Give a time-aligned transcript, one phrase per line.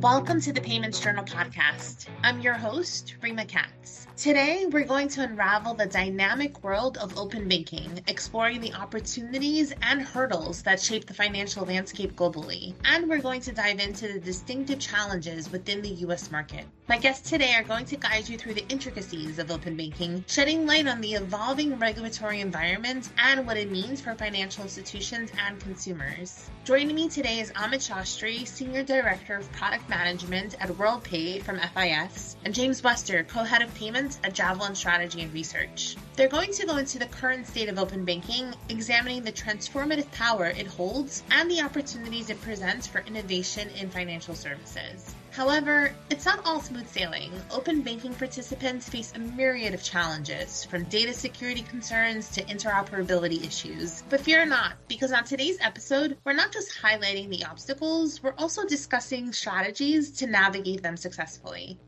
[0.00, 2.06] Welcome to the PaymentsJournal podcast.
[2.22, 4.06] I'm your host, Rima Katz.
[4.16, 10.00] Today, we're going to unravel the dynamic world of open banking, exploring the opportunities and
[10.00, 12.72] hurdles that shape the financial landscape globally.
[12.86, 16.64] And we're going to dive into the distinctive challenges within the US market.
[16.90, 20.66] My guests today are going to guide you through the intricacies of open banking, shedding
[20.66, 26.50] light on the evolving regulatory environment and what it means for financial institutions and consumers.
[26.64, 32.34] Joining me today is Amit Shastri, Senior Director of Product Management at WorldPay from FIS,
[32.44, 35.94] and James Wester, Co-Head of Payments at Javelin Strategy and Research.
[36.16, 40.46] They're going to go into the current state of open banking, examining the transformative power
[40.46, 45.14] it holds and the opportunities it presents for innovation in financial services.
[45.30, 47.32] However, it's not all smooth sailing.
[47.52, 54.02] Open banking participants face a myriad of challenges, from data security concerns to interoperability issues.
[54.08, 58.66] But fear not, because on today's episode, we're not just highlighting the obstacles, we're also
[58.66, 61.78] discussing strategies to navigate them successfully.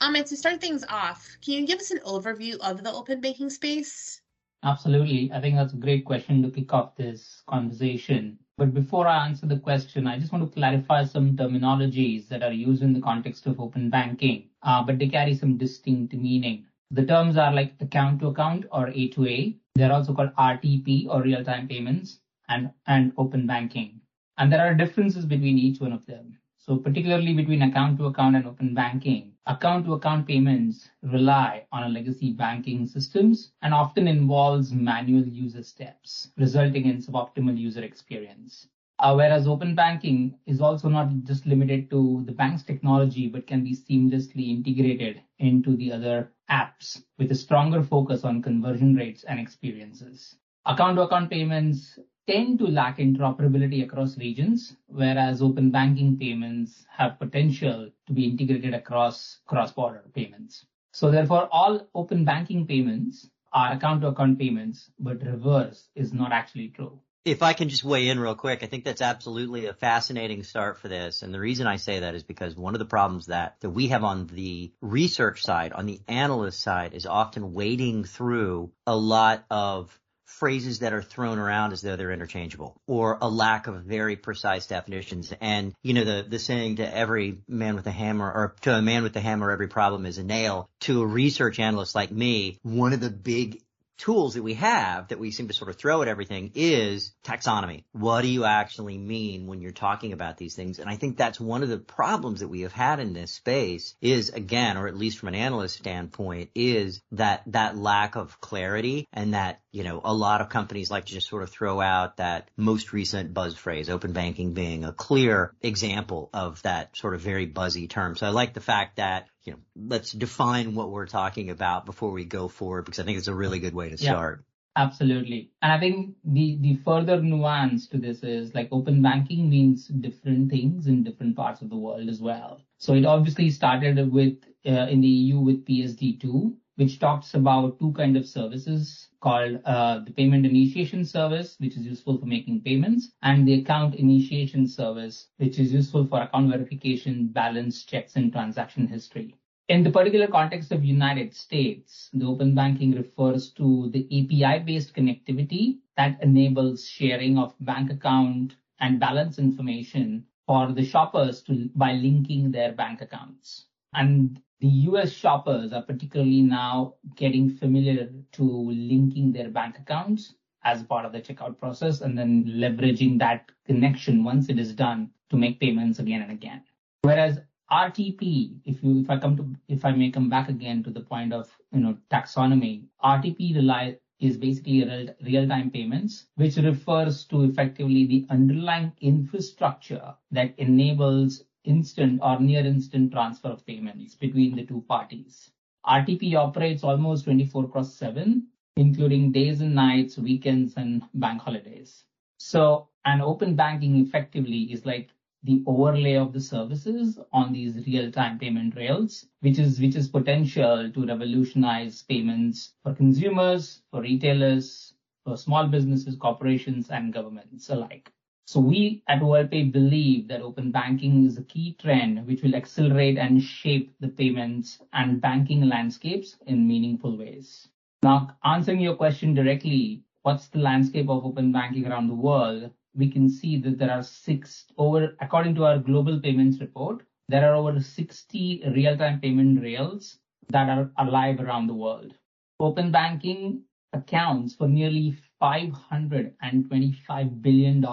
[0.00, 3.50] Amit, to start things off, can you give us an overview of the open banking
[3.50, 4.20] space?
[4.62, 5.30] Absolutely.
[5.32, 8.38] I think that's a great question to kick off this conversation.
[8.58, 12.52] But before I answer the question, I just want to clarify some terminologies that are
[12.52, 16.64] used in the context of open banking, uh, but they carry some distinct meaning.
[16.90, 19.54] The terms are like account to account or A to A.
[19.74, 24.00] They're also called RTP or real time payments and, and open banking.
[24.38, 26.38] And there are differences between each one of them.
[26.56, 31.84] So particularly between account to account and open banking, account to account payments rely on
[31.84, 38.68] a legacy banking systems and often involves manual user steps, resulting in suboptimal user experience.
[38.98, 43.62] Uh, whereas open banking is also not just limited to the bank's technology, but can
[43.62, 49.38] be seamlessly integrated into the other apps with a stronger focus on conversion rates and
[49.38, 50.36] experiences.
[50.64, 57.18] Account to account payments tend to lack interoperability across regions, whereas open banking payments have
[57.18, 60.64] potential to be integrated across cross-border payments.
[60.92, 67.00] So therefore, all open banking payments are account-to-account payments, but reverse is not actually true.
[67.24, 70.78] If I can just weigh in real quick, I think that's absolutely a fascinating start
[70.78, 71.22] for this.
[71.22, 73.88] And the reason I say that is because one of the problems that, that we
[73.88, 79.44] have on the research side, on the analyst side, is often wading through a lot
[79.50, 84.16] of phrases that are thrown around as though they're interchangeable or a lack of very
[84.16, 85.32] precise definitions.
[85.40, 88.82] And, you know, the, the saying to every man with a hammer or to a
[88.82, 90.68] man with a hammer, every problem is a nail.
[90.80, 93.62] To a research analyst like me, one of the big
[93.98, 97.84] tools that we have that we seem to sort of throw at everything is taxonomy.
[97.92, 100.78] What do you actually mean when you're talking about these things?
[100.78, 103.94] And I think that's one of the problems that we have had in this space
[104.00, 109.08] is again, or at least from an analyst standpoint, is that that lack of clarity
[109.12, 112.16] and that, you know, a lot of companies like to just sort of throw out
[112.16, 117.20] that most recent buzz phrase, open banking being a clear example of that sort of
[117.20, 118.16] very buzzy term.
[118.16, 122.10] So I like the fact that you know, let's define what we're talking about before
[122.12, 124.46] we go forward because I think it's a really good way to start.
[124.46, 125.50] Yeah, absolutely.
[125.60, 130.50] And I think the, the further nuance to this is like open banking means different
[130.50, 132.62] things in different parts of the world as well.
[132.78, 137.92] So it obviously started with uh, in the EU with PSD2, which talks about two
[137.92, 143.10] kind of services called uh, the payment initiation service, which is useful for making payments,
[143.22, 148.86] and the account initiation service, which is useful for account verification, balance checks, and transaction
[148.86, 149.34] history.
[149.68, 155.78] In the particular context of United States, the open banking refers to the API-based connectivity
[155.96, 162.52] that enables sharing of bank account and balance information for the shoppers to by linking
[162.52, 163.65] their bank accounts.
[163.94, 170.82] And the US shoppers are particularly now getting familiar to linking their bank accounts as
[170.82, 175.36] part of the checkout process and then leveraging that connection once it is done to
[175.36, 176.62] make payments again and again.
[177.02, 180.90] Whereas RTP, if you if I come to if I may come back again to
[180.90, 187.24] the point of you know taxonomy, RTP rely is basically real, real-time payments, which refers
[187.26, 194.56] to effectively the underlying infrastructure that enables instant or near instant transfer of payments between
[194.56, 195.50] the two parties.
[195.86, 198.46] RTP operates almost 24 cross 7,
[198.76, 202.04] including days and nights, weekends, and bank holidays.
[202.38, 205.10] So an open banking effectively is like
[205.44, 210.90] the overlay of the services on these real-time payment rails, which is which is potential
[210.90, 218.10] to revolutionize payments for consumers, for retailers, for small businesses, corporations, and governments alike.
[218.46, 223.18] So we at WorldPay believe that open banking is a key trend which will accelerate
[223.18, 227.68] and shape the payments and banking landscapes in meaningful ways.
[228.04, 232.70] Now, answering your question directly, what's the landscape of open banking around the world?
[232.94, 237.50] We can see that there are six over, according to our global payments report, there
[237.50, 240.20] are over 60 real-time payment rails
[240.50, 242.14] that are alive around the world.
[242.60, 245.10] Open banking accounts for nearly
[245.42, 247.84] $525 billion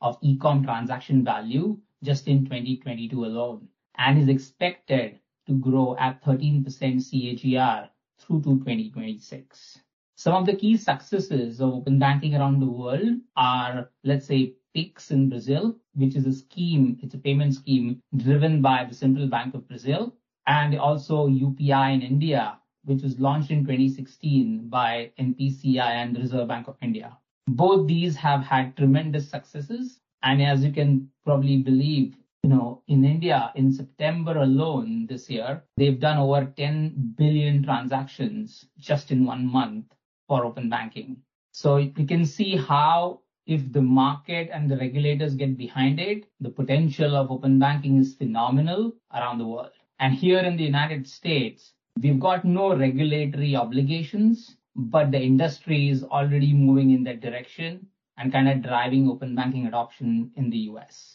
[0.00, 6.64] of e-com transaction value just in 2022 alone, and is expected to grow at 13%
[6.64, 7.88] CAGR
[8.18, 9.78] through to 2026.
[10.16, 15.10] Some of the key successes of open banking around the world are, let's say, Pix
[15.10, 19.54] in Brazil, which is a scheme, it's a payment scheme driven by the Central Bank
[19.54, 20.14] of Brazil,
[20.46, 26.48] and also UPI in India, which was launched in 2016 by NPCI and the Reserve
[26.48, 27.16] Bank of India.
[27.46, 33.04] Both these have had tremendous successes, and as you can probably believe, you know, in
[33.04, 39.46] India, in September alone this year, they've done over 10 billion transactions just in one
[39.46, 39.86] month
[40.26, 41.18] for open banking.
[41.52, 46.48] So you can see how if the market and the regulators get behind it, the
[46.48, 49.72] potential of open banking is phenomenal around the world.
[49.98, 56.04] And here in the United States, we've got no regulatory obligations, but the industry is
[56.04, 57.86] already moving in that direction
[58.16, 61.13] and kind of driving open banking adoption in the US.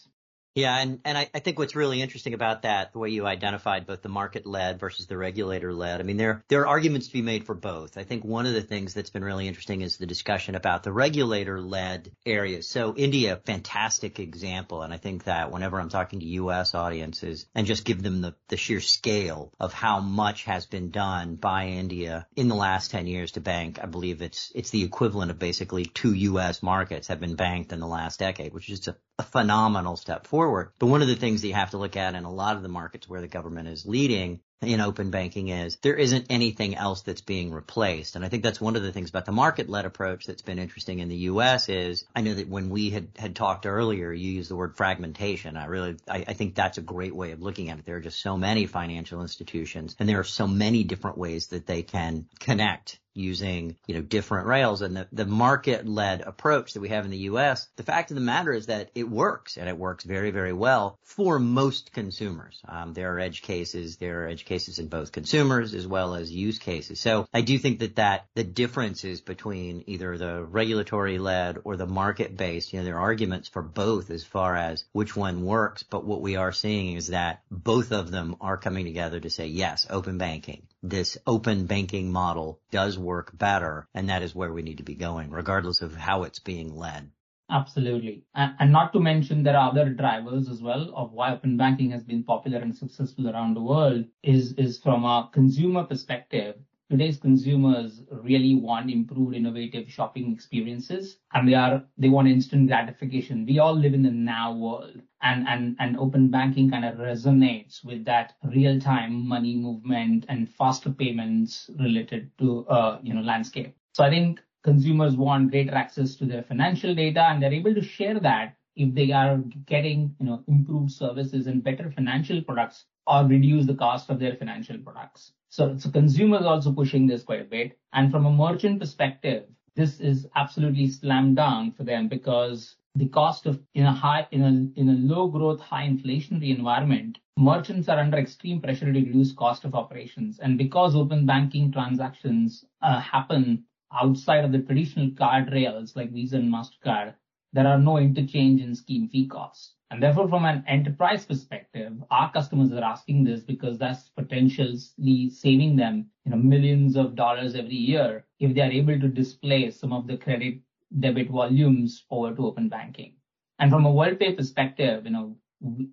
[0.56, 3.86] Yeah, and, and I, I think what's really interesting about that, the way you identified
[3.86, 7.14] both the market led versus the regulator led, I mean, there, there are arguments to
[7.14, 7.98] be made for both.
[7.98, 10.92] I think one of the things that's been really interesting is the discussion about the
[10.92, 12.68] regulator led areas.
[12.68, 14.82] So India, fantastic example.
[14.82, 16.74] And I think that whenever I'm talking to U.S.
[16.74, 21.36] audiences and just give them the, the sheer scale of how much has been done
[21.36, 25.30] by India in the last 10 years to bank, I believe it's, it's the equivalent
[25.30, 26.64] of basically two U.S.
[26.64, 30.26] markets have been banked in the last decade, which is just a a phenomenal step
[30.26, 30.72] forward.
[30.80, 32.64] But one of the things that you have to look at in a lot of
[32.64, 37.02] the markets where the government is leading in open banking is there isn't anything else
[37.02, 38.16] that's being replaced.
[38.16, 40.60] And I think that's one of the things about the market led approach that's been
[40.60, 44.32] interesting in the US is I know that when we had, had talked earlier, you
[44.32, 45.56] used the word fragmentation.
[45.56, 47.86] I really, I, I think that's a great way of looking at it.
[47.86, 51.66] There are just so many financial institutions and there are so many different ways that
[51.66, 56.80] they can connect using, you know, different rails and the, the market led approach that
[56.80, 59.68] we have in the US, the fact of the matter is that it works and
[59.68, 62.60] it works very, very well for most consumers.
[62.68, 66.32] Um, there are edge cases, there are edge cases in both consumers as well as
[66.32, 67.00] use cases.
[67.00, 71.86] So I do think that that the differences between either the regulatory led or the
[71.86, 75.84] market based, you know, there are arguments for both as far as which one works.
[75.84, 79.48] But what we are seeing is that both of them are coming together to say,
[79.48, 83.88] yes, open banking this open banking model does work better.
[83.94, 87.12] And that is where we need to be going, regardless of how it's being led.
[87.50, 88.24] Absolutely.
[88.36, 92.04] And, not to mention there are other drivers as well of why open banking has
[92.04, 96.56] been popular and successful around the world is, is from a consumer perspective
[96.92, 103.46] today's consumers really want improved innovative shopping experiences and they are they want instant gratification
[103.46, 107.84] we all live in the now world and and and open banking kind of resonates
[107.84, 113.76] with that real time money movement and faster payments related to uh you know landscape
[113.94, 117.82] so i think consumers want greater access to their financial data and they're able to
[117.82, 123.26] share that if they are getting you know improved services and better financial products or
[123.26, 125.32] reduce the cost of their financial products.
[125.50, 127.78] So, so consumers also pushing this quite a bit.
[127.94, 129.46] And from a merchant perspective,
[129.76, 134.42] this is absolutely slam dunk for them because the cost of in a high in
[134.44, 139.32] a in a low growth, high inflationary environment, merchants are under extreme pressure to reduce
[139.32, 140.40] cost of operations.
[140.40, 146.38] And because open banking transactions uh, happen outside of the traditional card rails like Visa
[146.38, 147.16] and Mastercard,
[147.54, 149.76] there are no interchange and scheme fee costs.
[149.92, 155.76] And therefore, from an enterprise perspective, our customers are asking this because that's potentially saving
[155.76, 159.92] them, you know, millions of dollars every year if they are able to display some
[159.92, 160.60] of the credit
[161.00, 163.16] debit volumes over to open banking.
[163.58, 165.36] And from a WorldPay perspective, you know,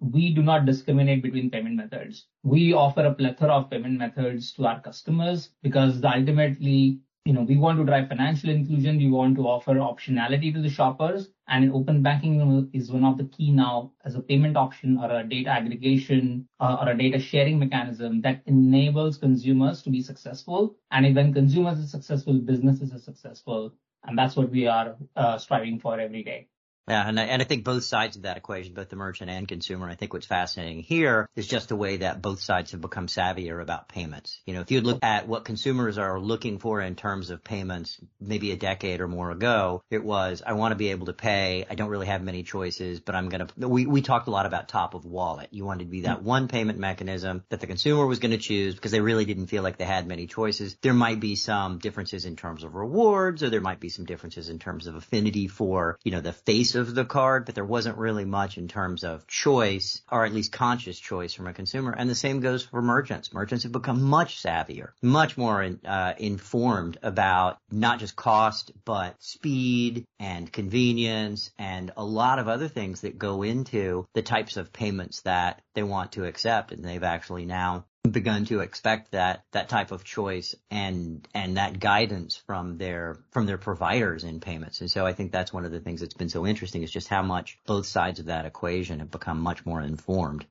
[0.01, 2.27] we do not discriminate between payment methods.
[2.43, 7.57] We offer a plethora of payment methods to our customers because ultimately you know, we
[7.57, 8.99] want to drive financial inclusion.
[8.99, 11.31] We want to offer optionality to the shoppers.
[11.49, 15.25] And open banking is one of the key now as a payment option or a
[15.25, 20.77] data aggregation uh, or a data sharing mechanism that enables consumers to be successful.
[20.93, 23.75] And when consumers are successful, businesses are successful.
[24.05, 26.49] And that's what we are uh, striving for every day.
[26.89, 29.49] Yeah, and I, and I think both sides of that equation, both the merchant and
[29.49, 33.09] consumer, I think what's fascinating here is just the way that both sides have become
[33.09, 34.41] savvier about payments.
[34.47, 37.99] You know, if you look at what consumers are looking for in terms of payments,
[38.21, 41.67] maybe a decade or more ago, it was, I want to be able to pay.
[41.69, 44.47] I don't really have many choices, but I'm going to, we, we talked a lot
[44.47, 45.49] about top of wallet.
[45.51, 48.77] You wanted to be that one payment mechanism that the consumer was going to choose
[48.77, 50.77] because they really didn't feel like they had many choices.
[50.83, 54.49] There might be some differences in terms of rewards or there might be some differences
[54.49, 57.99] in terms of affinity for, you know, the face of the card, but there wasn't
[57.99, 61.95] really much in terms of choice or at least conscious choice from a consumer.
[61.97, 63.33] And the same goes for merchants.
[63.33, 70.05] Merchants have become much savvier, much more uh, informed about not just cost, but speed
[70.19, 75.23] and convenience and a lot of other things that go into the types of payments
[75.23, 76.73] that they want to accept.
[76.73, 81.79] And they've actually now begun to expect that that type of choice and and that
[81.79, 84.81] guidance from their from their providers in payments.
[84.81, 87.09] And so I think that's one of the things that's been so interesting is just
[87.09, 90.47] how much both sides of that equation have become much more informed.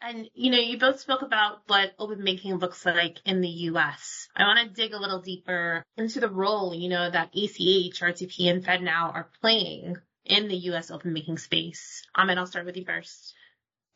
[0.00, 4.28] And you know, you both spoke about what open banking looks like in the US.
[4.36, 8.50] I want to dig a little deeper into the role, you know, that ACH, RTP,
[8.50, 12.06] and FedNow are playing in the US open banking space.
[12.16, 13.34] Amit, I'll start with you first.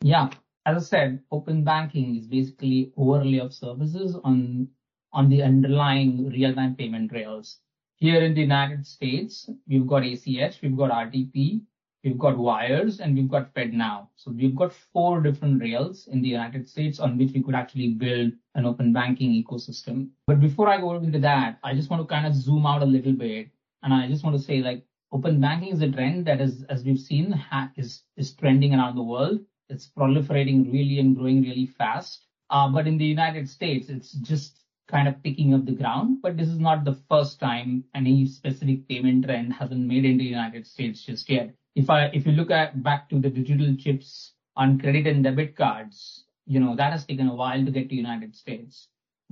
[0.03, 0.31] Yeah
[0.67, 4.69] as I said, open banking is basically overlay of services on
[5.13, 7.59] on the underlying real-time payment rails.
[7.97, 11.63] Here in the United States, we've got ACH, we've got RTP,
[12.05, 14.07] we've got wires, and we've got FedNow.
[14.15, 17.95] So we've got four different rails in the United States on which we could actually
[17.95, 20.11] build an open banking ecosystem.
[20.29, 22.87] But before I go into that, I just want to kind of zoom out a
[22.87, 23.49] little bit,
[23.83, 26.85] and I just want to say like open banking is a trend that is, as
[26.85, 27.35] we've seen,
[27.77, 28.05] is
[28.39, 29.41] trending around the world.
[29.71, 32.27] It's proliferating really and growing really fast.
[32.51, 36.19] Uh, but in the United States, it's just kind of picking up the ground.
[36.21, 40.25] But this is not the first time any specific payment trend hasn't made in the
[40.25, 41.55] United States just yet.
[41.77, 46.75] If you look back to the digital chips on credit and debit cards, you know
[46.75, 48.89] that has taken a while to get to United States.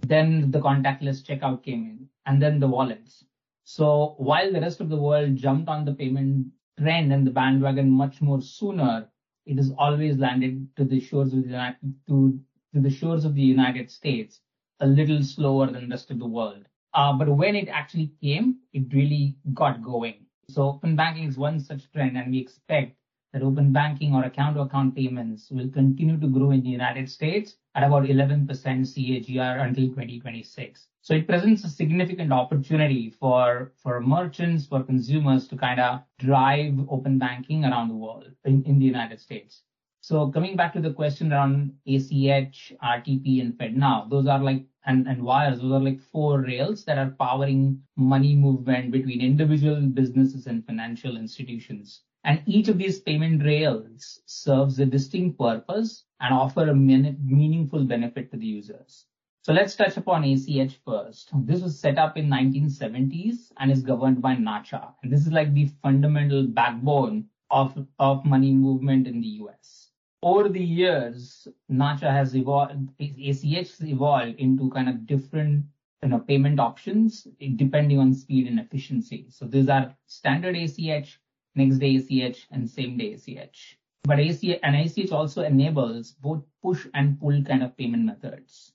[0.06, 3.24] Then the contactless checkout came in, and then the wallets.
[3.64, 6.46] So while the rest of the world jumped on the payment
[6.78, 9.08] trend and the bandwagon much more sooner,
[9.48, 12.38] it has always landed to the shores of the United, to
[12.74, 14.40] to the shores of the United States
[14.80, 16.64] a little slower than the rest of the world.
[16.94, 20.26] Uh, but when it actually came, it really got going.
[20.50, 22.96] So open banking is one such trend, and we expect
[23.32, 27.84] that open banking or account-to-account payments will continue to grow in the United States at
[27.84, 30.88] about 11% CAGR until 2026.
[31.00, 36.74] So it presents a significant opportunity for, for merchants, for consumers to kind of drive
[36.88, 39.62] open banking around the world in, in the United States.
[40.00, 45.06] So coming back to the question around ACH, RTP, and FedNow, those are like and,
[45.06, 50.48] and wires, those are like four rails that are powering money movement between individual businesses
[50.48, 52.02] and financial institutions.
[52.24, 58.30] And each of these payment rails serves a distinct purpose and offer a meaningful benefit
[58.30, 59.06] to the users.
[59.42, 61.30] So let's touch upon ACH first.
[61.46, 64.92] This was set up in 1970s and is governed by NACHA.
[65.02, 69.90] And this is like the fundamental backbone of, of money movement in the US.
[70.22, 75.64] Over the years, NACHA has evolved, ACH has evolved into kind of different
[76.02, 79.26] you know, payment options depending on speed and efficiency.
[79.30, 81.20] So these are standard ACH,
[81.58, 83.78] next day ACH, and same day ACH.
[84.04, 88.72] But ACH and ACH also enables both push and pull kind of payment methods.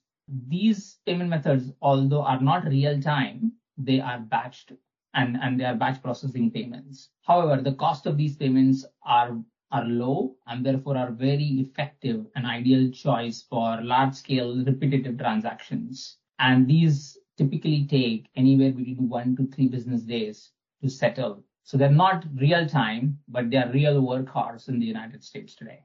[0.48, 4.76] These payment methods, although are not real time, they are batched
[5.14, 7.10] and, and they are batch processing payments.
[7.22, 12.46] However, the cost of these payments are are low and therefore are very effective and
[12.46, 16.18] ideal choice for large scale repetitive transactions.
[16.38, 21.90] And these typically take anywhere between one to three business days to settle so they're
[21.90, 25.80] not real time, but they are real workhorse in the United States today.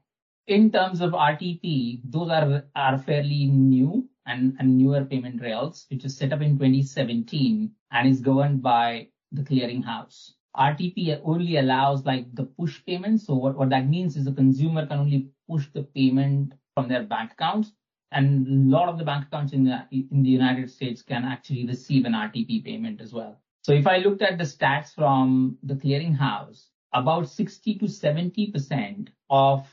[0.46, 6.04] In terms of RTP, those are, are fairly new and, and newer payment rails, which
[6.04, 10.32] is set up in 2017 and is governed by the clearinghouse.
[10.54, 13.26] RTP only allows like the push payments.
[13.26, 17.04] So what, what that means is the consumer can only push the payment from their
[17.04, 17.72] bank accounts.
[18.12, 21.66] And a lot of the bank accounts in the, in the United States can actually
[21.66, 23.40] receive an RTP payment as well.
[23.62, 29.66] So if I looked at the stats from the clearinghouse, about 60 to 70% of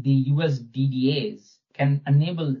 [0.00, 2.56] the US DDAs can enable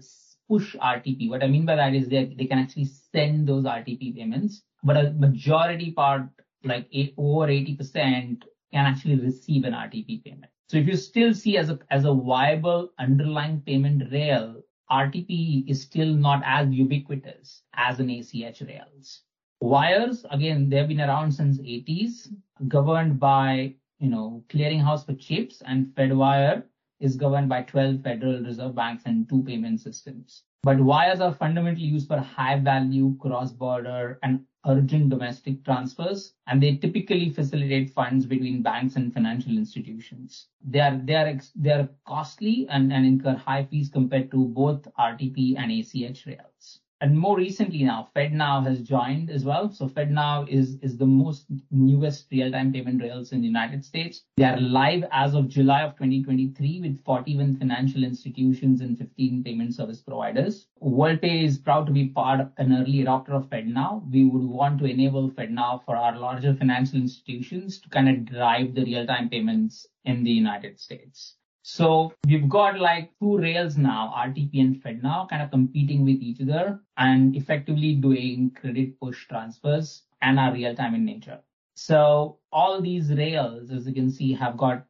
[0.48, 1.30] push RTP.
[1.30, 4.96] What I mean by that is that they can actually send those RTP payments, but
[4.96, 6.28] a majority part,
[6.64, 10.50] like over 80%, can actually receive an RTP payment.
[10.68, 15.82] So if you still see as a, as a viable underlying payment rail, RTP is
[15.82, 19.22] still not as ubiquitous as an ACH rails.
[19.62, 22.34] Wires, again, they've been around since 80s,
[22.66, 26.64] governed by, you know, clearinghouse for chips and Fedwire
[26.98, 30.42] is governed by 12 Federal Reserve banks and two payment systems.
[30.64, 36.78] But wires are fundamentally used for high value cross-border and urgent domestic transfers, and they
[36.78, 40.48] typically facilitate funds between banks and financial institutions.
[40.60, 44.88] They are, they are, they are costly and, and incur high fees compared to both
[44.98, 46.81] RTP and ACH rails.
[47.02, 49.68] And more recently now, FedNow has joined as well.
[49.68, 54.22] So FedNow is, is the most newest real-time payment rails in the United States.
[54.36, 59.74] They are live as of July of 2023 with 41 financial institutions and 15 payment
[59.74, 60.68] service providers.
[60.80, 64.08] WorldPay is proud to be part an early adopter of FedNow.
[64.08, 68.76] We would want to enable FedNow for our larger financial institutions to kind of drive
[68.76, 71.34] the real-time payments in the United States.
[71.62, 76.40] So we've got like two rails now, RTP and FedNow, kind of competing with each
[76.40, 81.40] other and effectively doing credit push transfers and are real time in nature.
[81.74, 84.84] So all these rails, as you can see, have got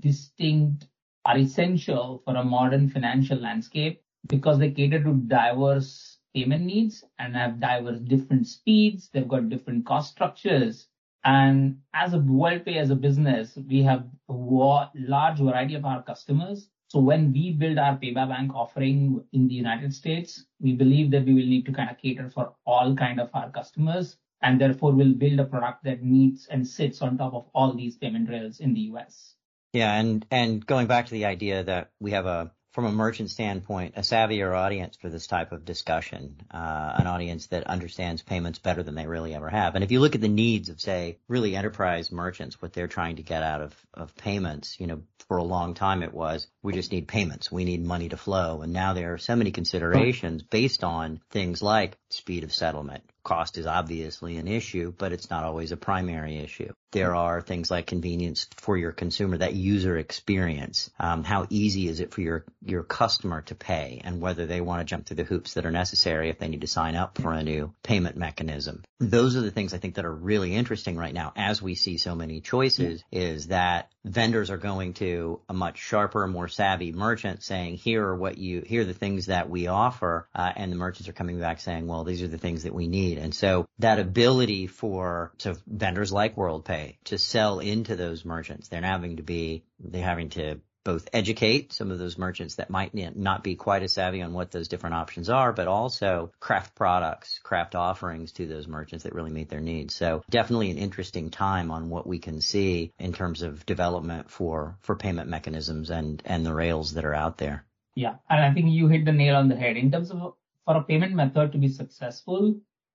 [0.00, 0.88] distinct,
[1.24, 7.34] are essential for a modern financial landscape because they cater to diverse payment needs and
[7.34, 9.08] have diverse different speeds.
[9.08, 10.86] They've got different cost structures
[11.24, 16.68] and as a WorldPay, as a business, we have a large variety of our customers.
[16.88, 21.10] So when we build our Pay by Bank offering in the United States, we believe
[21.12, 24.60] that we will need to kind of cater for all kind of our customers, and
[24.60, 28.28] therefore we'll build a product that meets and sits on top of all these payment
[28.28, 29.34] rails in the US.
[29.72, 33.30] Yeah, and and going back to the idea that we have a from a merchant
[33.30, 38.58] standpoint, a savvier audience for this type of discussion, uh, an audience that understands payments
[38.58, 39.74] better than they really ever have.
[39.74, 43.16] And if you look at the needs of, say, really enterprise merchants, what they're trying
[43.16, 46.72] to get out of, of payments, you know, for a long time it was, we
[46.72, 47.50] just need payments.
[47.50, 48.62] We need money to flow.
[48.62, 53.58] And now there are so many considerations based on things like speed of settlement, Cost
[53.58, 56.72] is obviously an issue, but it's not always a primary issue.
[56.92, 60.90] There are things like convenience for your consumer, that user experience.
[60.98, 64.80] Um, how easy is it for your, your customer to pay and whether they want
[64.80, 67.32] to jump through the hoops that are necessary if they need to sign up for
[67.32, 68.82] a new payment mechanism.
[68.98, 71.96] Those are the things I think that are really interesting right now as we see
[71.96, 77.42] so many choices is that vendors are going to a much sharper, more savvy merchant
[77.42, 80.28] saying, here are what you, here are the things that we offer.
[80.34, 82.86] Uh, and the merchants are coming back saying, well, these are the things that we
[82.86, 83.18] need.
[83.18, 88.82] And so that ability for so vendors like WorldPay to sell into those merchants, they're
[88.82, 93.44] having to be they're having to both educate some of those merchants that might not
[93.44, 97.74] be quite as savvy on what those different options are, but also craft products, craft
[97.74, 99.94] offerings to those merchants that really meet their needs.
[99.94, 104.78] So definitely an interesting time on what we can see in terms of development for,
[104.80, 107.64] for payment mechanisms and, and the rails that are out there.
[107.94, 108.16] Yeah.
[108.28, 110.84] And I think you hit the nail on the head in terms of for a
[110.84, 112.54] payment method to be successful,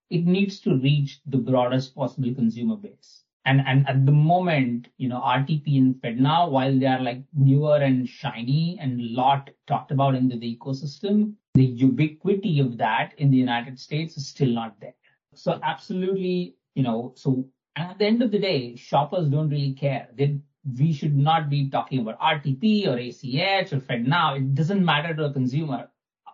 [0.10, 3.25] it needs to reach the broadest possible consumer base.
[3.46, 7.78] And, and at the moment, you know, RTP and FedNow, while they are like newer
[7.78, 13.14] and shiny and a lot talked about in the, the ecosystem, the ubiquity of that
[13.18, 14.96] in the United States is still not there.
[15.36, 20.08] So absolutely, you know, so at the end of the day, shoppers don't really care.
[20.16, 20.40] They,
[20.80, 24.38] we should not be talking about RTP or ACH or FedNow.
[24.38, 25.90] It doesn't matter to a consumer.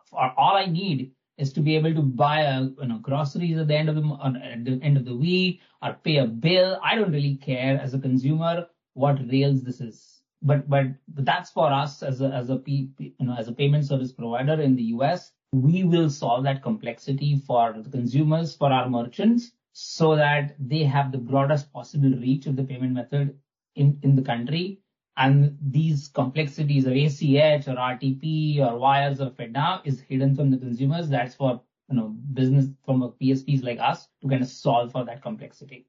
[0.05, 3.67] For all I need is to be able to buy a, you know, groceries at
[3.67, 6.79] the end of the, at the end of the week or pay a bill.
[6.83, 10.21] I don't really care as a consumer what rails this is.
[10.43, 13.85] But, but, but that's for us as a, as a, you know, as a payment
[13.85, 15.31] service provider in the US.
[15.51, 21.11] We will solve that complexity for the consumers, for our merchants, so that they have
[21.11, 23.37] the broadest possible reach of the payment method
[23.75, 24.80] in, in the country
[25.17, 30.57] and these complexities of ACH or RTP or wires or FedNow is hidden from the
[30.57, 31.09] consumers.
[31.09, 35.03] That's for you know business from a PSPs like us to kind of solve for
[35.05, 35.87] that complexity.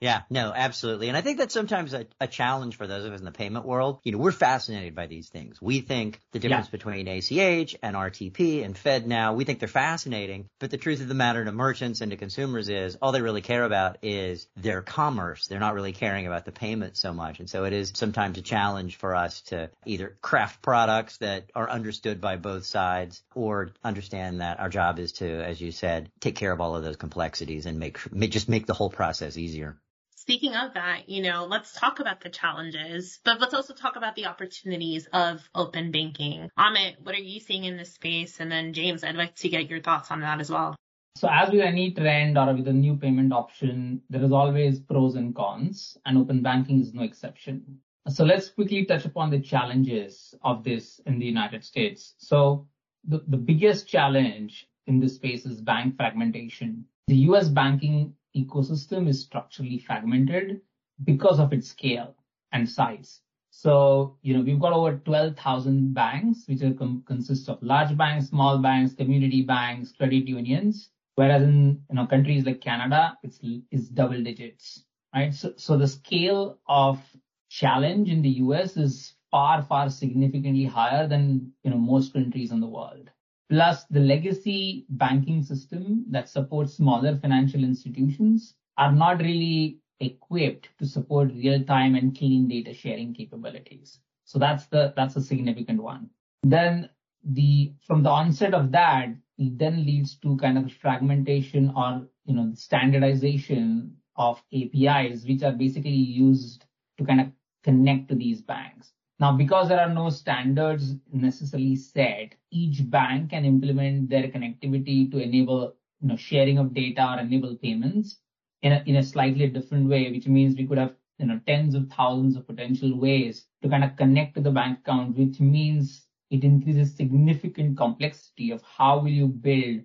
[0.00, 1.08] Yeah, no, absolutely.
[1.08, 3.64] And I think that's sometimes a, a, challenge for those of us in the payment
[3.64, 4.00] world.
[4.04, 5.60] You know, we're fascinated by these things.
[5.62, 6.72] We think the difference yeah.
[6.72, 10.50] between ACH and RTP and FedNow, we think they're fascinating.
[10.60, 13.40] But the truth of the matter to merchants and to consumers is all they really
[13.40, 15.46] care about is their commerce.
[15.46, 17.40] They're not really caring about the payment so much.
[17.40, 21.70] And so it is sometimes a challenge for us to either craft products that are
[21.70, 26.36] understood by both sides or understand that our job is to, as you said, take
[26.36, 29.78] care of all of those complexities and make, just make the whole process easier.
[30.26, 34.16] Speaking of that, you know, let's talk about the challenges, but let's also talk about
[34.16, 36.50] the opportunities of open banking.
[36.58, 38.40] Amit, what are you seeing in this space?
[38.40, 40.74] And then James, I'd like to get your thoughts on that as well.
[41.14, 45.14] So as with any trend or with a new payment option, there is always pros
[45.14, 47.78] and cons, and open banking is no exception.
[48.08, 52.14] So let's quickly touch upon the challenges of this in the United States.
[52.18, 52.66] So
[53.06, 56.84] the, the biggest challenge in this space is bank fragmentation.
[57.06, 60.60] The US banking ecosystem is structurally fragmented
[61.04, 62.14] because of its scale
[62.52, 63.20] and size.
[63.50, 66.60] So, you know, we've got over 12,000 banks, which
[67.06, 70.90] consist of large banks, small banks, community banks, credit unions.
[71.14, 75.32] Whereas in, you know, countries like Canada, it's, is double digits, right?
[75.32, 77.00] So, so the scale of
[77.48, 82.60] challenge in the US is far, far significantly higher than, you know, most countries in
[82.60, 83.10] the world.
[83.48, 90.86] Plus the legacy banking system that supports smaller financial institutions are not really equipped to
[90.86, 94.00] support real-time and clean data sharing capabilities.
[94.24, 96.10] So that's the that's a significant one.
[96.42, 96.90] Then
[97.24, 102.34] the from the onset of that, it then leads to kind of fragmentation or you
[102.34, 106.64] know standardization of APIs, which are basically used
[106.98, 107.28] to kind of
[107.62, 108.92] connect to these banks.
[109.18, 115.18] Now, because there are no standards necessarily set, each bank can implement their connectivity to
[115.18, 118.18] enable you know sharing of data or enable payments
[118.62, 121.74] in a, in a slightly different way, which means we could have you know tens
[121.74, 126.06] of thousands of potential ways to kind of connect to the bank account, which means
[126.30, 129.82] it increases significant complexity of how will you build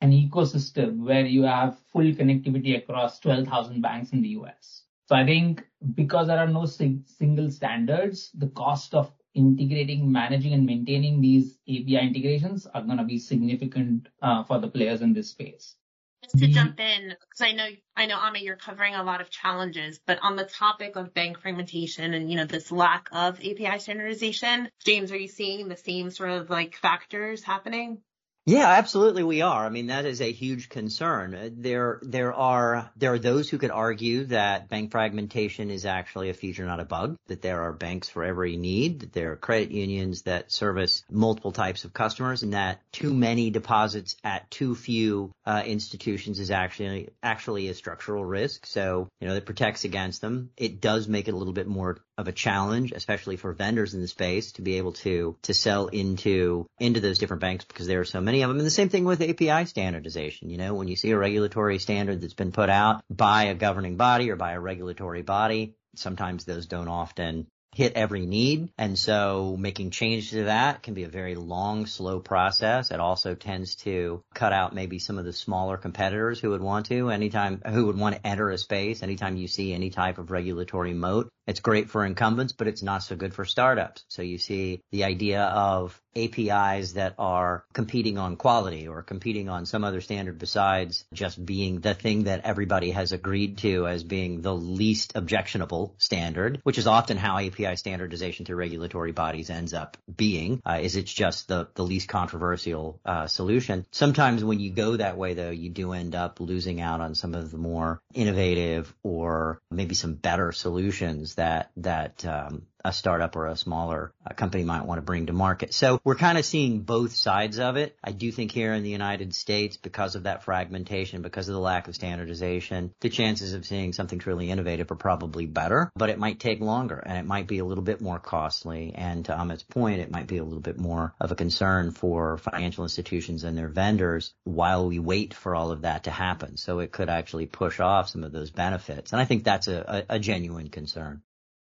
[0.00, 4.83] an ecosystem where you have full connectivity across 12,000 banks in the US.
[5.06, 5.64] So I think
[5.94, 11.98] because there are no single standards, the cost of integrating, managing, and maintaining these API
[11.98, 15.76] integrations are going to be significant uh, for the players in this space.
[16.22, 19.28] Just to jump in, because I know, I know, Amit, you're covering a lot of
[19.28, 23.78] challenges, but on the topic of bank fragmentation and, you know, this lack of API
[23.78, 28.00] standardization, James, are you seeing the same sort of like factors happening?
[28.46, 29.64] Yeah, absolutely we are.
[29.64, 31.34] I mean, that is a huge concern.
[31.34, 36.28] Uh, there, there are, there are those who could argue that bank fragmentation is actually
[36.28, 39.36] a feature, not a bug, that there are banks for every need, that there are
[39.36, 44.74] credit unions that service multiple types of customers and that too many deposits at too
[44.74, 48.66] few uh, institutions is actually, actually a structural risk.
[48.66, 50.50] So, you know, it protects against them.
[50.58, 54.00] It does make it a little bit more of a challenge, especially for vendors in
[54.00, 58.00] the space to be able to, to sell into, into those different banks because there
[58.00, 58.58] are so many of them.
[58.58, 60.50] And the same thing with API standardization.
[60.50, 63.96] You know, when you see a regulatory standard that's been put out by a governing
[63.96, 68.70] body or by a regulatory body, sometimes those don't often hit every need.
[68.78, 72.90] And so making changes to that can be a very long, slow process.
[72.90, 76.86] It also tends to cut out maybe some of the smaller competitors who would want
[76.86, 80.30] to anytime, who would want to enter a space anytime you see any type of
[80.30, 81.28] regulatory moat.
[81.46, 84.04] It's great for incumbents, but it's not so good for startups.
[84.08, 89.66] So you see the idea of APIs that are competing on quality or competing on
[89.66, 94.40] some other standard besides just being the thing that everybody has agreed to as being
[94.40, 99.96] the least objectionable standard, which is often how API standardization through regulatory bodies ends up
[100.14, 103.84] being, uh, is it's just the, the least controversial uh, solution.
[103.90, 107.34] Sometimes when you go that way though, you do end up losing out on some
[107.34, 113.46] of the more innovative or maybe some better solutions that that um, a startup or
[113.46, 115.72] a smaller uh, company might want to bring to market.
[115.72, 117.96] So we're kind of seeing both sides of it.
[118.02, 121.60] I do think here in the United States, because of that fragmentation, because of the
[121.60, 126.18] lack of standardization, the chances of seeing something truly innovative are probably better, but it
[126.18, 128.92] might take longer and it might be a little bit more costly.
[128.94, 132.38] And to Amit's point, it might be a little bit more of a concern for
[132.38, 136.56] financial institutions and their vendors while we wait for all of that to happen.
[136.56, 139.12] So it could actually push off some of those benefits.
[139.12, 141.22] And I think that's a, a, a genuine concern.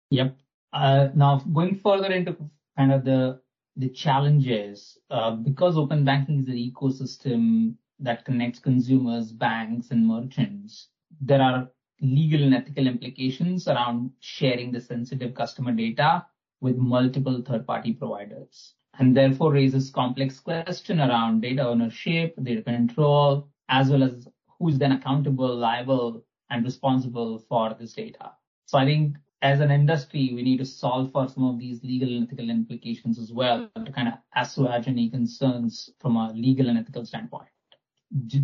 [0.09, 0.37] Yep.
[0.73, 2.35] Uh, now going further into
[2.77, 3.39] kind of the
[3.77, 10.89] the challenges, uh, because open banking is an ecosystem that connects consumers, banks, and merchants,
[11.21, 11.69] there are
[12.01, 16.25] legal and ethical implications around sharing the sensitive customer data
[16.59, 23.89] with multiple third-party providers, and therefore raises complex question around data ownership, data control, as
[23.89, 24.27] well as
[24.57, 28.31] who's then accountable, liable, and responsible for this data.
[28.65, 32.09] So I think as an industry, we need to solve for some of these legal
[32.09, 36.77] and ethical implications as well to kind of assuage any concerns from a legal and
[36.77, 37.49] ethical standpoint.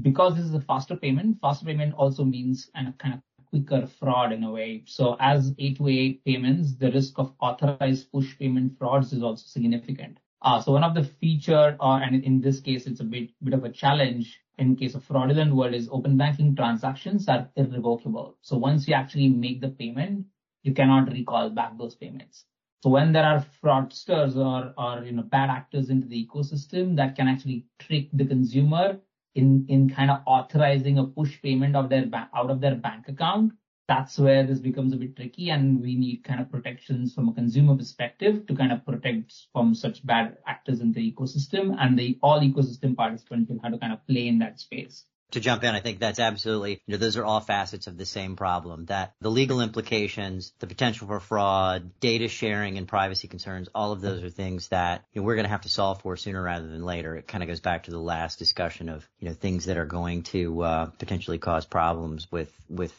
[0.01, 4.31] Because this is a faster payment, faster payment also means a kind of quicker fraud
[4.31, 4.83] in a way.
[4.85, 10.19] So as A2A payments, the risk of authorized push payment frauds is also significant.
[10.41, 13.53] Uh, so one of the feature, uh, and in this case, it's a bit, bit
[13.53, 18.37] of a challenge in case of fraudulent world is open banking transactions are irrevocable.
[18.41, 20.25] So once you actually make the payment,
[20.63, 22.45] you cannot recall back those payments.
[22.81, 27.15] So when there are fraudsters or, or, you know, bad actors into the ecosystem that
[27.15, 28.99] can actually trick the consumer
[29.35, 33.07] in, in kind of authorizing a push payment of their bank, out of their bank
[33.07, 33.53] account,
[33.87, 37.33] that's where this becomes a bit tricky and we need kind of protections from a
[37.33, 42.17] consumer perspective to kind of protect from such bad actors in the ecosystem and the
[42.21, 45.73] all ecosystem participants will have to kind of play in that space to jump in,
[45.73, 49.13] I think that's absolutely, you know, those are all facets of the same problem that
[49.19, 54.23] the legal implications, the potential for fraud, data sharing and privacy concerns, all of those
[54.23, 56.83] are things that you know, we're going to have to solve for sooner rather than
[56.83, 57.15] later.
[57.15, 59.85] It kind of goes back to the last discussion of, you know, things that are
[59.85, 62.93] going to uh, potentially cause problems with, with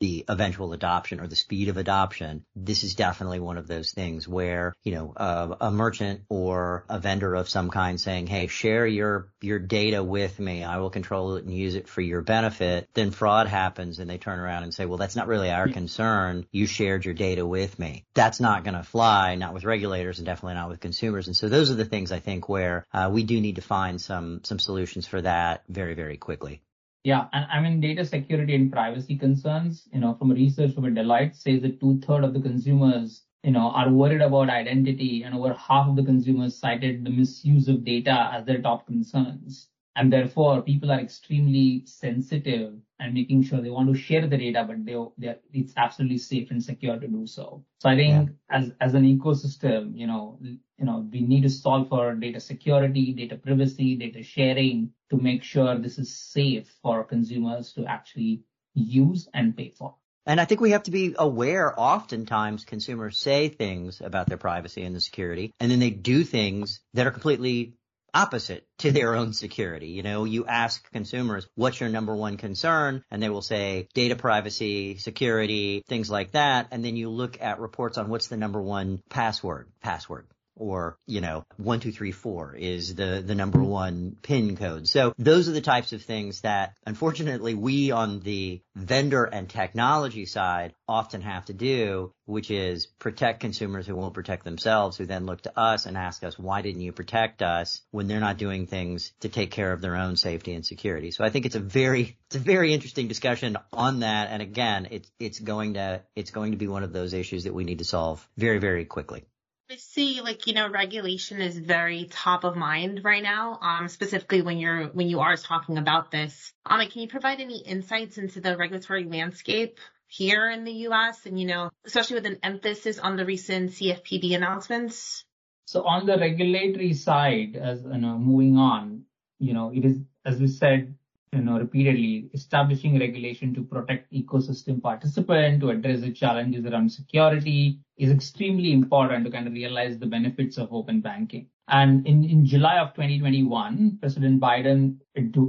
[0.00, 4.28] the eventual adoption or the speed of adoption, this is definitely one of those things
[4.28, 5.12] where, you know,
[5.60, 10.38] a merchant or a vendor of some kind saying, Hey, share your, your data with
[10.38, 10.64] me.
[10.64, 12.88] I will control it and use it for your benefit.
[12.94, 16.46] Then fraud happens and they turn around and say, well, that's not really our concern.
[16.50, 18.04] You shared your data with me.
[18.14, 21.26] That's not going to fly, not with regulators and definitely not with consumers.
[21.26, 24.00] And so those are the things I think where uh, we do need to find
[24.00, 26.62] some, some solutions for that very, very quickly.
[27.08, 31.62] Yeah, I mean data security and privacy concerns, you know, from research from Deloitte says
[31.62, 35.88] that two thirds of the consumers, you know, are worried about identity and over half
[35.88, 39.70] of the consumers cited the misuse of data as their top concerns.
[39.98, 44.64] And therefore people are extremely sensitive and making sure they want to share the data,
[44.64, 47.64] but they, they it's absolutely safe and secure to do so.
[47.80, 48.56] So I think yeah.
[48.56, 53.12] as, as an ecosystem, you know, you know, we need to solve for data security,
[53.12, 58.42] data privacy, data sharing to make sure this is safe for consumers to actually
[58.74, 59.96] use and pay for.
[60.26, 64.84] And I think we have to be aware oftentimes consumers say things about their privacy
[64.84, 67.74] and the security, and then they do things that are completely
[68.14, 69.88] opposite to their own security.
[69.88, 73.02] You know, you ask consumers, what's your number one concern?
[73.10, 76.68] And they will say data privacy, security, things like that.
[76.70, 80.26] And then you look at reports on what's the number one password, password
[80.58, 84.88] or, you know, one, two, three, four is the, the number one pin code.
[84.88, 90.26] So those are the types of things that unfortunately we on the vendor and technology
[90.26, 95.26] side often have to do, which is protect consumers who won't protect themselves, who then
[95.26, 98.66] look to us and ask us, why didn't you protect us when they're not doing
[98.66, 101.10] things to take care of their own safety and security?
[101.10, 104.30] So I think it's a very, it's a very interesting discussion on that.
[104.30, 107.54] And again, it's, it's going to, it's going to be one of those issues that
[107.54, 109.24] we need to solve very, very quickly.
[109.70, 114.40] I see, like, you know, regulation is very top of mind right now, um, specifically
[114.40, 116.54] when you're, when you are talking about this.
[116.64, 121.26] Um, can you provide any insights into the regulatory landscape here in the U.S.
[121.26, 125.26] and, you know, especially with an emphasis on the recent CFPB announcements?
[125.66, 129.02] So on the regulatory side, as, you know, moving on,
[129.38, 130.94] you know, it is, as we said,
[131.32, 137.80] you know, repeatedly establishing regulation to protect ecosystem participant, to address the challenges around security
[137.96, 141.46] is extremely important to kind of realize the benefits of open banking.
[141.68, 144.98] And in, in July of 2021, President Biden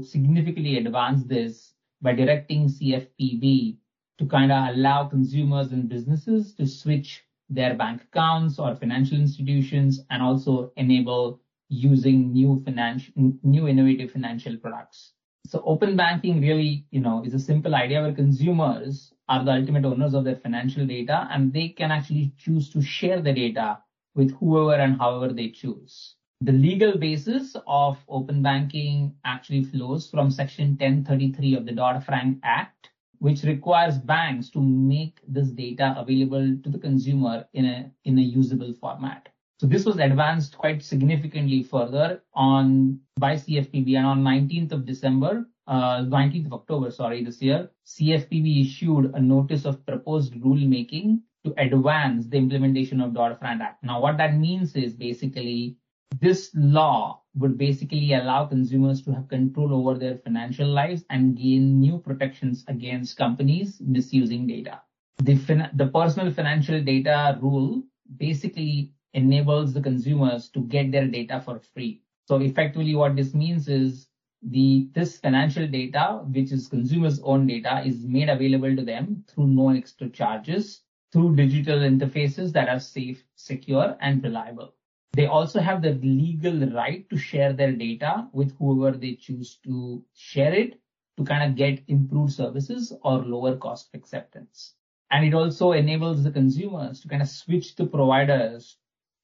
[0.04, 3.78] significantly advance this by directing CFPB
[4.18, 10.02] to kind of allow consumers and businesses to switch their bank accounts or financial institutions
[10.10, 13.14] and also enable using new financial,
[13.44, 15.14] new innovative financial products.
[15.48, 19.86] So open banking really, you know, is a simple idea where consumers are the ultimate
[19.86, 23.80] owners of their financial data and they can actually choose to share the data
[24.16, 26.16] with whoever and however they choose.
[26.42, 32.90] The legal basis of open banking actually flows from section 1033 of the Dodd-Frank Act,
[33.20, 38.22] which requires banks to make this data available to the consumer in a, in a
[38.22, 39.30] usable format.
[39.60, 45.46] So this was advanced quite significantly further on by CFPB and on 19th of December,
[45.68, 51.54] uh, 19th of October, sorry, this year, CFPB issued a notice of proposed rulemaking to
[51.58, 53.84] advance the implementation of Dodd-Frank Act.
[53.84, 55.76] Now, what that means is basically
[56.22, 61.82] this law would basically allow consumers to have control over their financial lives and gain
[61.82, 64.82] new protections against companies misusing data.
[65.22, 67.84] The, fin- the personal financial data rule
[68.18, 72.02] basically enables the consumers to get their data for free.
[72.28, 74.08] So effectively what this means is
[74.42, 79.48] the this financial data, which is consumers' own data, is made available to them through
[79.48, 84.74] no extra charges through digital interfaces that are safe, secure, and reliable.
[85.14, 90.04] They also have the legal right to share their data with whoever they choose to
[90.14, 90.80] share it
[91.18, 94.76] to kind of get improved services or lower cost acceptance.
[95.12, 98.78] And it also enables the consumers to kind of switch to providers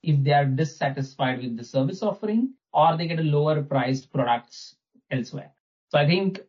[0.06, 4.76] if they are dissatisfied with the service offering or they get a lower priced products
[5.12, 5.52] elsewhere.
[5.90, 6.42] So I think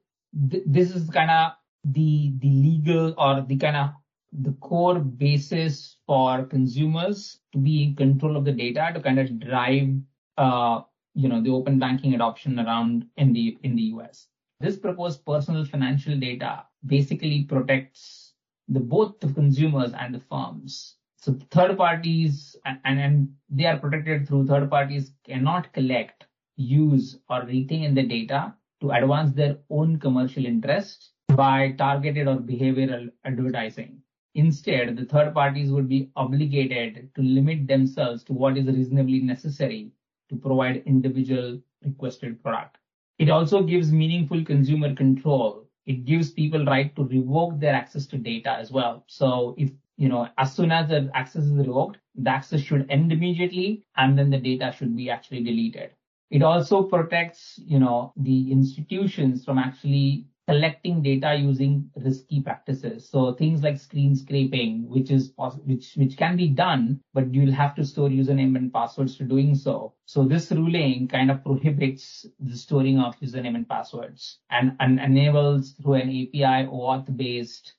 [0.50, 1.52] th- this is kind of
[1.84, 3.90] the, the legal or the kind of
[4.32, 9.38] the core basis for consumers to be in control of the data to kind of
[9.40, 9.88] drive,
[10.36, 10.82] uh,
[11.14, 14.28] you know, the open banking adoption around in the, in the US.
[14.60, 18.34] This proposed personal financial data basically protects
[18.68, 24.26] the both the consumers and the firms so third parties and, and they are protected
[24.26, 26.26] through third parties cannot collect,
[26.56, 33.10] use or retain the data to advance their own commercial interests by targeted or behavioral
[33.24, 34.00] advertising.
[34.34, 39.90] Instead, the third parties would be obligated to limit themselves to what is reasonably necessary
[40.28, 42.76] to provide individual requested product.
[43.18, 48.18] It also gives meaningful consumer control it gives people right to revoke their access to
[48.18, 49.04] data as well.
[49.06, 53.12] So if you know, as soon as the access is revoked, the access should end
[53.12, 55.90] immediately and then the data should be actually deleted.
[56.30, 63.08] It also protects, you know, the institutions from actually collecting data using risky practices.
[63.08, 65.32] So things like screen scraping, which is
[65.64, 69.54] which which can be done, but you'll have to store username and passwords for doing
[69.54, 69.94] so.
[70.06, 75.72] So this ruling kind of prohibits the storing of username and passwords and, and enables
[75.72, 77.74] through an API OAuth based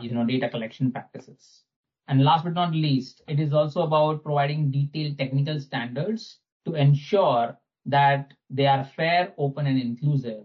[0.00, 1.62] you know data collection practices.
[2.08, 7.56] And last but not least, it is also about providing detailed technical standards to ensure
[7.86, 10.44] that they are fair, open, and inclusive.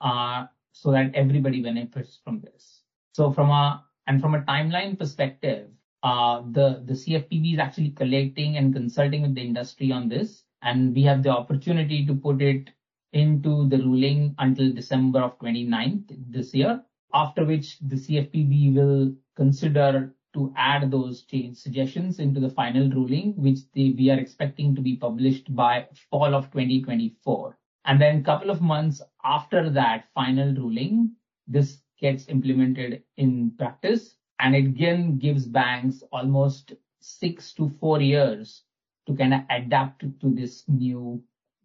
[0.00, 2.82] Uh, so that everybody benefits from this.
[3.12, 5.68] So from a and from a timeline perspective,
[6.02, 10.94] uh, the the CFPB is actually collecting and consulting with the industry on this, and
[10.94, 12.70] we have the opportunity to put it
[13.12, 16.82] into the ruling until December of 29th this year.
[17.12, 23.34] After which the CFPB will consider to add those change suggestions into the final ruling,
[23.36, 27.56] which we are expecting to be published by fall of 2024.
[27.84, 31.12] And then a couple of months after that final ruling,
[31.46, 34.16] this gets implemented in practice.
[34.40, 38.62] And it again gives banks almost six to four years
[39.06, 41.22] to kind of adapt to this new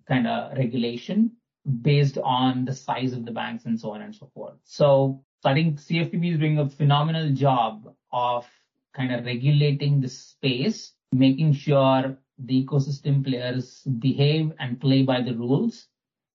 [0.08, 1.32] kind of regulation
[1.82, 4.56] based on the size of the banks and so on and so forth.
[4.64, 8.46] So, I think CFPB is doing a phenomenal job of
[8.94, 15.34] kind of regulating the space, making sure the ecosystem players behave and play by the
[15.34, 15.88] rules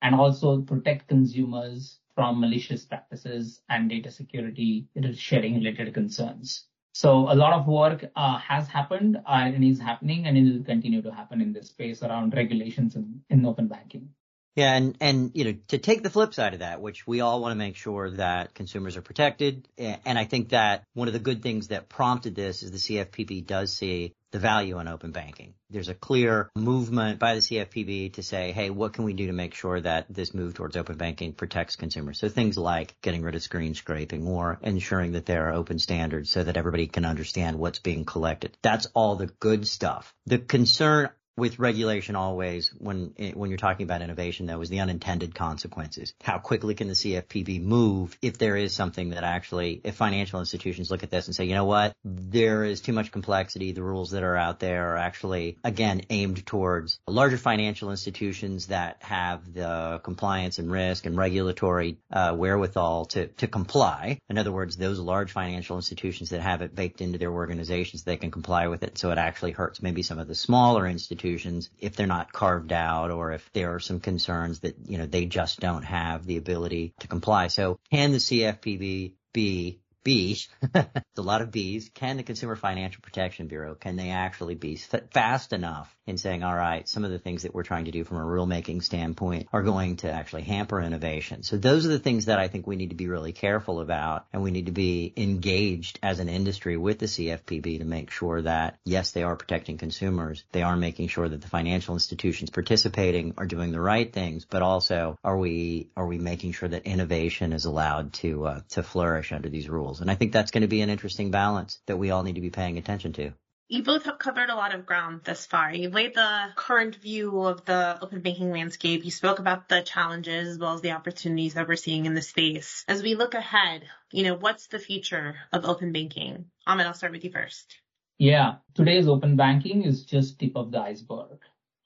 [0.03, 6.67] and also protect consumers from malicious practices and data security sharing related concerns.
[6.93, 10.65] So a lot of work uh, has happened uh, and is happening and it will
[10.65, 14.09] continue to happen in this space around regulations in, in open banking.
[14.57, 17.41] Yeah, and and you know to take the flip side of that, which we all
[17.41, 21.21] want to make sure that consumers are protected, and I think that one of the
[21.21, 25.55] good things that prompted this is the CFPB does see the value in open banking.
[25.71, 29.33] There's a clear movement by the CFPB to say, hey, what can we do to
[29.33, 32.19] make sure that this move towards open banking protects consumers?
[32.19, 36.31] So things like getting rid of screen scraping or ensuring that there are open standards
[36.31, 38.57] so that everybody can understand what's being collected.
[38.61, 40.13] That's all the good stuff.
[40.27, 45.35] The concern with regulation always when when you're talking about innovation though is the unintended
[45.35, 46.15] consequences.
[46.23, 50.91] How quickly can the CFPB move if there is something that actually if financial institutions
[50.91, 51.95] look at this and say you know what?
[52.05, 53.73] There is too much complexity.
[53.73, 59.03] The rules that are out there are actually again aimed towards larger financial institutions that
[59.03, 64.19] have the compliance and risk and regulatory uh, wherewithal to to comply.
[64.29, 68.17] In other words those large financial institutions that have it baked into their organizations they
[68.17, 68.99] can comply with it.
[68.99, 72.73] So it actually hurts maybe some of the smaller institutions institutions if they're not carved
[72.73, 76.37] out or if there are some concerns that, you know, they just don't have the
[76.37, 77.49] ability to comply.
[77.49, 80.39] So can the CFPB be B,
[80.75, 81.89] a lot of B's.
[81.95, 86.55] Can the Consumer Financial Protection Bureau, can they actually be fast enough in saying, all
[86.55, 89.63] right, some of the things that we're trying to do from a rulemaking standpoint are
[89.63, 91.43] going to actually hamper innovation.
[91.43, 94.27] So those are the things that I think we need to be really careful about
[94.33, 98.43] and we need to be engaged as an industry with the CFPB to make sure
[98.43, 100.45] that yes, they are protecting consumers.
[100.53, 104.63] They are making sure that the financial institutions participating are doing the right things, but
[104.63, 109.33] also are we, are we making sure that innovation is allowed to, uh, to flourish
[109.33, 110.03] under these rules?
[110.03, 112.41] And I think that's going to be an interesting balance that we all need to
[112.43, 113.33] be paying attention to.
[113.69, 115.73] You both have covered a lot of ground thus far.
[115.73, 119.05] You've laid the current view of the open banking landscape.
[119.07, 122.21] You spoke about the challenges as well as the opportunities that we're seeing in the
[122.21, 122.85] space.
[122.89, 126.45] As we look ahead, you know, what's the future of open banking?
[126.69, 127.79] Amit, I'll start with you first.
[128.19, 131.39] Yeah, today's open banking is just tip of the iceberg.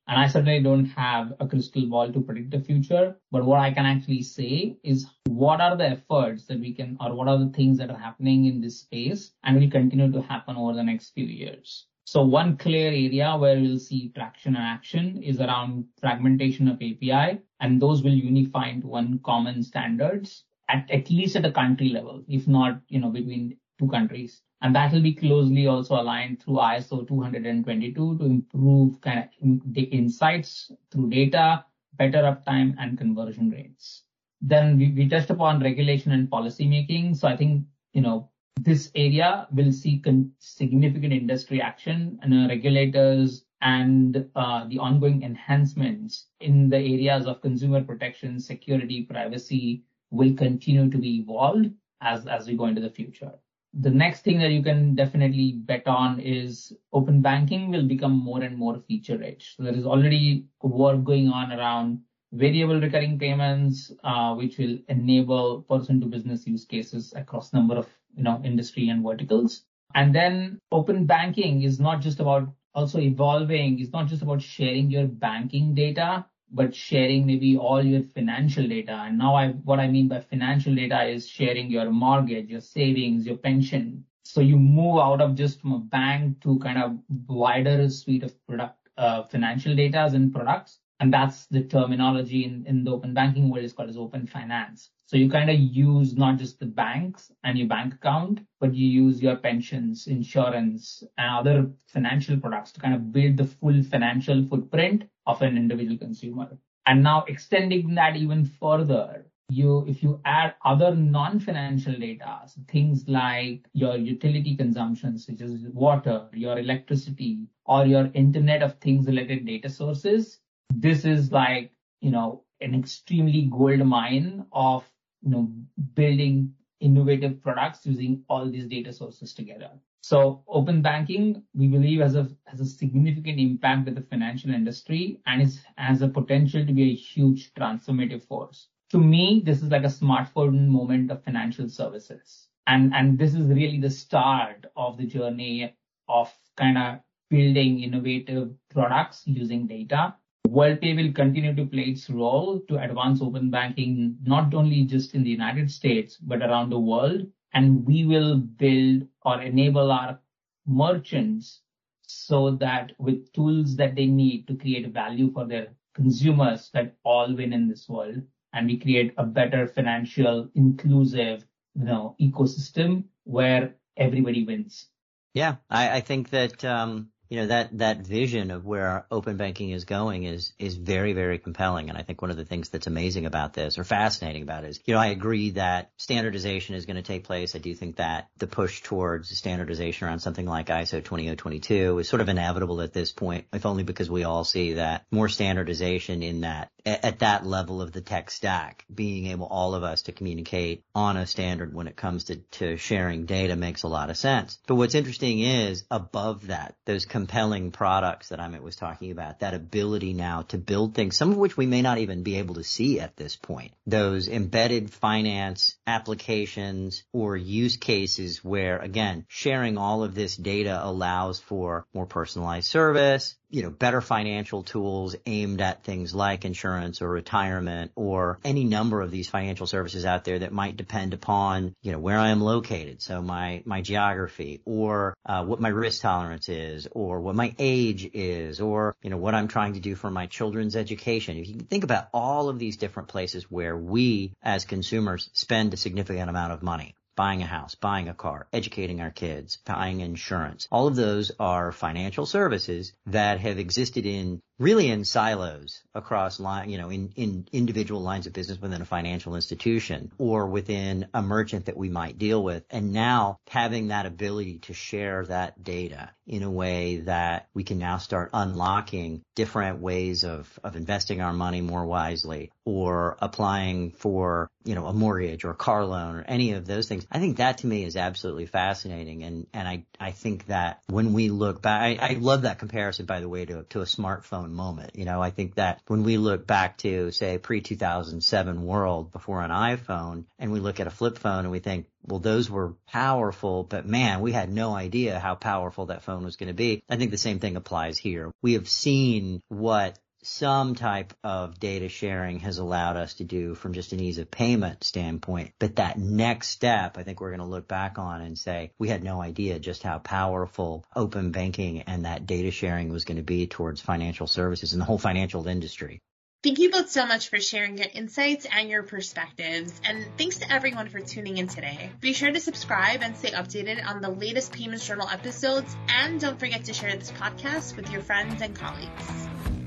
[0.09, 3.71] And I certainly don't have a crystal ball to predict the future, but what I
[3.71, 7.53] can actually say is what are the efforts that we can, or what are the
[7.53, 11.11] things that are happening in this space and will continue to happen over the next
[11.11, 11.85] few years.
[12.07, 17.43] So one clear area where we'll see traction and action is around fragmentation of API,
[17.61, 22.25] and those will unify into one common standards at, at least at a country level,
[22.29, 26.55] if not, you know, between two countries and that will be closely also aligned through
[26.55, 34.03] ISO 222 to improve kind of the insights through data, better uptime and conversion rates.
[34.41, 37.15] Then we, we touched upon regulation and policy making.
[37.15, 38.31] So I think, you know,
[38.61, 45.23] this area will see con- significant industry action and uh, regulators and uh, the ongoing
[45.23, 51.71] enhancements in the areas of consumer protection, security, privacy will continue to be evolved
[52.01, 53.33] as, as we go into the future
[53.75, 58.43] the next thing that you can definitely bet on is open banking will become more
[58.43, 59.55] and more feature rich.
[59.57, 62.01] So there is already work going on around
[62.33, 67.89] variable recurring payments, uh, which will enable person to business use cases across number of
[68.17, 69.65] you know industry and verticals.
[69.95, 73.81] And then open banking is not just about also evolving.
[73.81, 78.93] It's not just about sharing your banking data, but sharing maybe all your financial data.
[78.93, 83.27] And now I, what I mean by financial data is sharing your mortgage, your savings,
[83.27, 84.05] your pension.
[84.25, 88.47] So you move out of just from a bank to kind of wider suite of
[88.47, 90.81] product, uh, financial data and products.
[91.01, 94.91] And that's the terminology in, in the open banking world is called as open finance.
[95.07, 98.87] So you kind of use not just the banks and your bank account, but you
[98.87, 104.45] use your pensions, insurance, and other financial products to kind of build the full financial
[104.45, 106.59] footprint of an individual consumer.
[106.87, 113.05] And now extending that even further, you if you add other non-financial data, so things
[113.09, 119.47] like your utility consumption, such as water, your electricity, or your Internet of Things related
[119.47, 120.41] data sources,
[120.71, 124.85] this is like you know an extremely gold mine of
[125.23, 125.53] you know,
[125.95, 129.71] building innovative products using all these data sources together.
[130.03, 135.21] So open banking, we believe has a has a significant impact with the financial industry
[135.27, 138.69] and is has a potential to be a huge transformative force.
[138.91, 142.49] To me, this is like a smartphone moment of financial services.
[142.67, 145.75] And and this is really the start of the journey
[146.09, 150.15] of kind of building innovative products using data
[150.49, 155.23] Worldpay will continue to play its role to advance open banking, not only just in
[155.23, 157.27] the United States, but around the world.
[157.53, 160.19] And we will build or enable our
[160.67, 161.61] merchants
[162.03, 167.35] so that with tools that they need to create value for their consumers that all
[167.35, 168.23] win in this world.
[168.53, 171.45] And we create a better financial, inclusive,
[171.75, 174.89] you know, ecosystem where everybody wins.
[175.35, 179.71] Yeah, I, I think that um, you know that that vision of where open banking
[179.71, 181.89] is going is is very very compelling.
[181.89, 184.71] And i think one of the things that's amazing about this or fascinating about it
[184.71, 187.55] is you know i agree that standardization is going to take place.
[187.55, 192.21] I do think that the push towards standardization around something like ISO 20022 is sort
[192.21, 196.43] of inevitable at this point if only because we all see that more standardization in
[196.43, 200.85] that at that level of the tech stack being able all of us to communicate
[200.95, 204.59] on a standard when it comes to to sharing data makes a lot of sense.
[204.67, 209.53] But what's interesting is above that those compelling products that Amit was talking about, that
[209.53, 212.63] ability now to build things, some of which we may not even be able to
[212.63, 213.73] see at this point.
[213.89, 221.41] Those embedded finance applications or use cases where again, sharing all of this data allows
[221.41, 227.09] for more personalized service, you know, better financial tools aimed at things like insurance or
[227.09, 231.93] retirement or any number of these financial services out there that might depend upon, you
[231.93, 233.01] know, where I am located.
[233.03, 238.09] So my, my geography or, uh, what my risk tolerance is or what my age
[238.13, 241.39] is or, you know, what I'm trying to do for my children's education.
[241.39, 245.73] If you can think about all of these different places where we as consumers spend
[245.73, 249.99] a significant amount of money buying a house, buying a car, educating our kids, buying
[249.99, 250.69] insurance.
[250.71, 256.69] All of those are financial services that have existed in really in silos across line,
[256.69, 261.23] you know, in, in individual lines of business within a financial institution or within a
[261.23, 262.65] merchant that we might deal with.
[262.71, 267.79] And now having that ability to share that data in a way that we can
[267.79, 274.51] now start unlocking different ways of, of investing our money more wisely or applying for,
[274.65, 277.07] you know, a mortgage or a car loan or any of those things.
[277.11, 279.23] I think that to me is absolutely fascinating.
[279.23, 283.07] And, and I, I think that when we look back, I, I love that comparison,
[283.07, 284.95] by the way, to, to a smartphone moment.
[284.95, 289.43] You know, I think that when we look back to say pre 2007 world before
[289.43, 292.75] an iPhone and we look at a flip phone and we think, well, those were
[292.87, 296.83] powerful, but man, we had no idea how powerful that phone was going to be.
[296.89, 298.33] I think the same thing applies here.
[298.43, 303.73] We have seen what some type of data sharing has allowed us to do from
[303.73, 305.53] just an ease of payment standpoint.
[305.59, 308.89] But that next step, I think we're going to look back on and say, we
[308.89, 313.23] had no idea just how powerful open banking and that data sharing was going to
[313.23, 316.01] be towards financial services and the whole financial industry.
[316.41, 319.81] Thank you both so much for sharing your insights and your perspectives.
[319.85, 321.91] And thanks to everyone for tuning in today.
[322.01, 325.77] Be sure to subscribe and stay updated on the latest PaymentsJournal episodes.
[325.89, 329.58] And don't forget to share this podcast with your friends and colleagues.